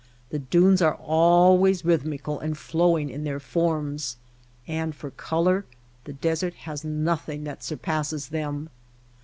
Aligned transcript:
The 0.31 0.39
dunes 0.39 0.81
are 0.81 0.99
al 0.99 1.55
ways 1.59 1.85
rhythmical 1.85 2.39
and 2.39 2.57
flowing 2.57 3.07
in 3.11 3.23
their 3.23 3.39
forms; 3.39 4.17
and 4.67 4.95
for 4.95 5.11
color 5.11 5.63
the 6.05 6.13
desert 6.13 6.55
has 6.65 6.83
nothing 6.83 7.43
that 7.43 7.63
sur 7.63 7.77
passes 7.77 8.29
them. 8.29 8.71